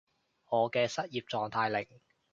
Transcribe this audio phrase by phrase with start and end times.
[0.49, 1.87] 我嘅失業狀態令